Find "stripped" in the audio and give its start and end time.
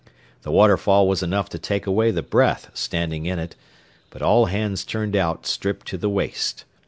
5.45-5.85